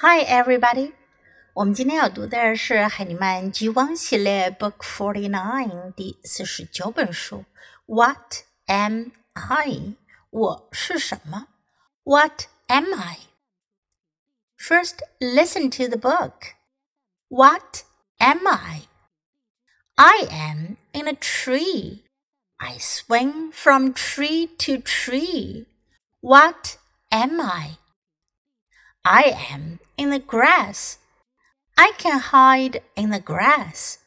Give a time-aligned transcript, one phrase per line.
[0.00, 0.92] Hi, everybody！
[1.54, 7.46] 我们今天要读的是海尼曼 G1 系列 Book Forty Nine 第四十九本书。
[7.86, 9.94] What am I？
[10.28, 11.48] 我是什么
[12.02, 13.20] ？What am I?
[14.58, 16.56] First, listen to the book.
[17.28, 17.84] What
[18.18, 18.82] am I?
[19.94, 22.02] I am in a tree.
[22.58, 25.64] I swing from tree to tree.
[26.20, 26.76] What
[27.08, 27.78] am I?
[29.08, 30.98] I am in the grass.
[31.78, 33.98] I can hide in the grass.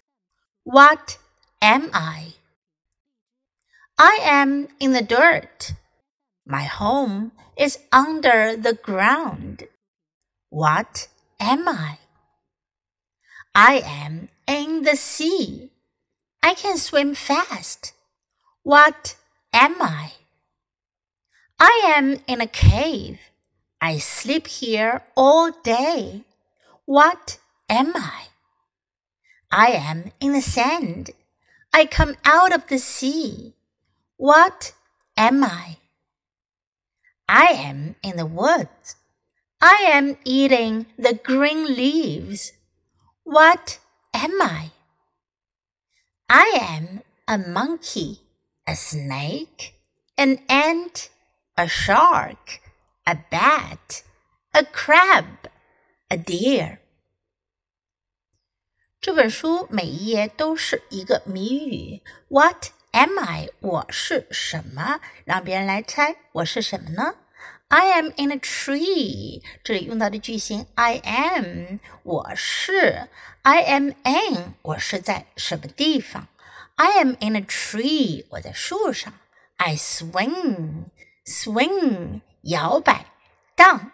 [0.66, 1.17] What
[1.62, 2.34] am I?
[3.98, 5.71] I am in the dirt.
[6.45, 9.63] My home is under the ground.
[10.49, 11.07] What
[11.40, 11.99] am I?
[13.55, 15.71] I am in the sea.
[16.43, 17.93] I can swim fast.
[18.63, 19.16] What
[19.54, 20.12] am I?
[21.57, 23.20] I am in a cave.
[23.82, 26.24] I sleep here all day.
[26.86, 28.28] What am I?
[29.52, 31.12] I am in the sand.
[31.74, 33.54] I come out of the sea.
[34.18, 34.74] What
[35.16, 35.77] am I?
[37.30, 38.96] I am in the woods.
[39.62, 42.52] I am eating the green leaves.
[43.24, 43.80] What
[44.14, 44.71] am I?
[46.27, 48.21] I am a monkey,
[48.68, 49.76] a snake,
[50.18, 51.10] an ant,
[51.58, 52.60] a shark
[53.09, 54.02] a bat,
[54.52, 55.24] a crab,
[56.09, 56.79] a deer。
[59.01, 62.02] 这本书每一页都是一个谜语。
[62.29, 63.51] What am I？
[63.60, 65.00] 我是什么？
[65.25, 67.16] 让别人来猜我是什么呢？
[67.69, 69.43] I am in a tree。
[69.62, 73.09] 这里用到的句型 I am，我是。
[73.43, 76.28] I am in，我是在什么地方？
[76.77, 79.12] I am in a tree，我在树上。
[79.56, 80.82] I swing，swing。
[82.44, 83.06] 摇摆
[83.56, 83.91] 荡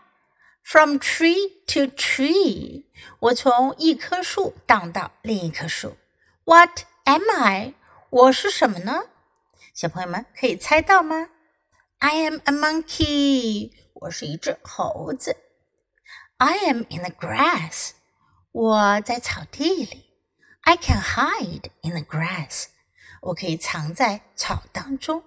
[0.63, 2.85] ，from tree to tree，
[3.19, 5.97] 我从一棵树荡到另一棵树。
[6.43, 7.73] What am I？
[8.09, 9.05] 我是什么呢？
[9.73, 11.30] 小朋友们可以猜到吗
[11.99, 15.36] ？I am a monkey，我是一只猴子。
[16.37, 17.91] I am in the grass，
[18.52, 20.05] 我在草地里。
[20.61, 22.65] I can hide in the grass，
[23.21, 25.23] 我可以藏在草当中。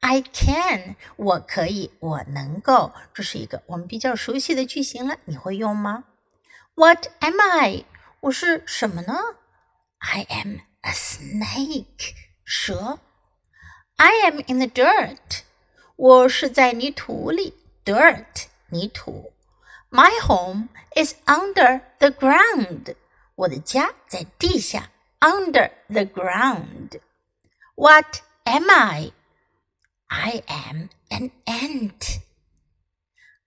[0.00, 5.16] I can，我可以，我能够，这是一个我们比较熟悉的句型了。
[5.24, 6.04] 你会用吗？
[6.74, 7.84] What am I？
[8.20, 9.14] 我是什么呢？
[9.98, 12.98] I am a snake，蛇。
[13.96, 15.40] I am in the dirt，
[15.96, 17.54] 我是在泥土里。
[17.84, 19.32] Dirt，泥土。
[19.90, 22.94] My home is under the ground，
[23.36, 24.90] 我的家在地下。
[25.20, 28.70] Under the ground。What am
[30.10, 32.20] I？I am an ant.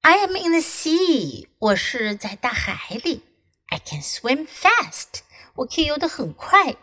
[0.02, 1.47] I am in the sea.
[1.59, 3.24] 我是在大海里。
[3.68, 5.22] I can swim fast.
[5.56, 6.75] 我可以游得很快。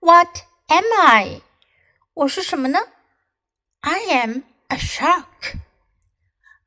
[0.00, 1.42] What am I?
[2.14, 2.78] 我是什么呢？
[3.80, 5.58] I am a shark.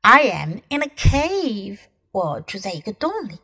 [0.02, 1.78] I am in a cave.
[2.10, 3.40] 我住在一个洞里。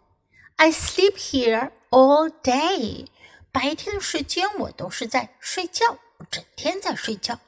[0.56, 3.06] I sleep here all day.
[3.53, 7.41] 白天的时间我都是在睡觉，我整天在睡觉。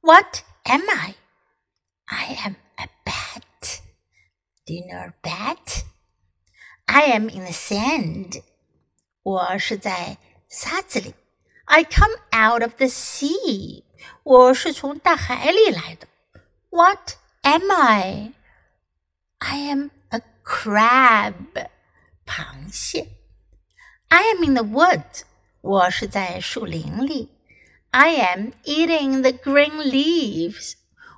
[0.00, 1.14] What am I?
[2.08, 3.80] I am a bat.
[4.66, 5.84] Do you know a bat?
[6.88, 8.42] I am in the sand.
[9.22, 10.18] 我是在
[10.48, 11.14] 沙子里。
[11.64, 13.84] I come out of the sea.
[14.22, 16.06] 我是从大海里来的。
[16.70, 18.32] What am I?
[19.38, 21.68] I am a crab.
[22.26, 23.08] 螃蟹。
[24.08, 25.22] I am in the woods.
[25.60, 27.30] 我是在树林里。
[27.90, 30.74] I am eating the green leaves.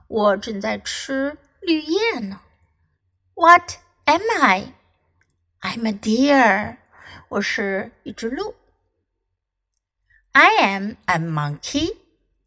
[0.09, 2.41] 我正在吃绿叶呢。
[3.35, 4.75] What am I?
[5.61, 6.77] I'm a deer.
[7.29, 8.55] 我是一只鹿。
[10.33, 11.97] I am a monkey.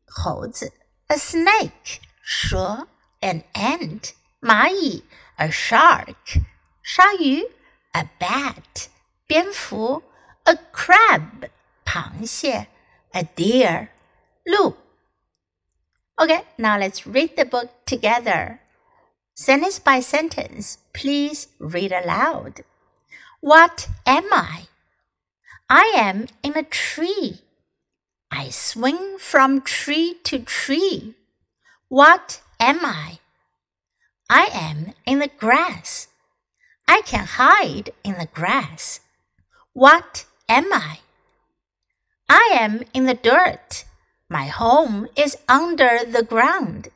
[0.05, 0.71] 猴子。
[1.07, 1.99] A snake.
[2.21, 2.87] 蛇。
[3.19, 4.11] An ant.
[4.39, 5.03] 蚂蚁。
[5.37, 6.43] A shark.
[6.83, 7.43] 鲨鱼。
[7.93, 8.87] A bat.
[9.25, 10.03] 蝙蝠。
[10.43, 11.49] A crab.
[11.83, 12.67] 螃蟹。
[13.11, 13.89] A deer.
[14.46, 14.78] Loop.
[16.20, 18.60] Okay, now let's read the book together.
[19.34, 22.62] Sentence by sentence, please read aloud.
[23.40, 24.68] What am I?
[25.68, 27.40] I am in a tree.
[28.30, 31.14] I swing from tree to tree.
[31.88, 33.18] What am I?
[34.28, 36.08] I am in the grass.
[36.86, 39.00] I can hide in the grass.
[39.72, 41.00] What am I?
[42.28, 43.84] I am in the dirt.
[44.28, 46.88] My home is under the ground.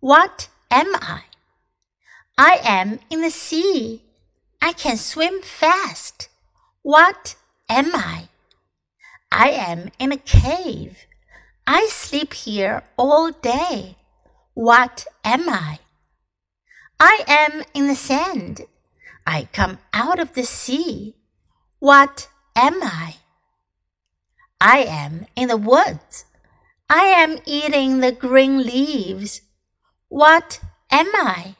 [0.00, 1.22] What am I?
[2.36, 4.02] I am in the sea.
[4.62, 6.28] I can swim fast.
[6.82, 7.34] What
[7.68, 8.28] am I?
[9.32, 11.06] I am in a cave.
[11.66, 13.96] I sleep here all day.
[14.54, 15.80] What am I?
[17.00, 18.62] I am in the sand.
[19.26, 21.14] I come out of the sea.
[21.78, 23.16] What am I?
[24.60, 26.24] I am in the woods.
[26.89, 29.41] I am eating the green leaves.
[30.09, 30.59] What
[30.91, 31.55] am I?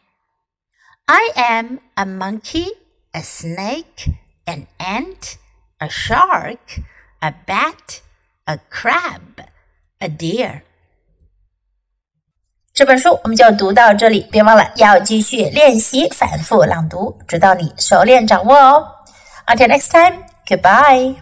[1.07, 2.67] I am a monkey,
[3.13, 4.09] a snake,
[4.45, 5.38] an ant,
[5.79, 6.79] a shark,
[7.21, 8.01] a bat,
[8.45, 9.45] a crab,
[10.00, 10.61] a deer.
[12.73, 18.88] 这本书我们就读到这里，别忘了要继续练习反复朗读，直到你熟练掌握哦。
[19.45, 21.15] Until next time, goodbye.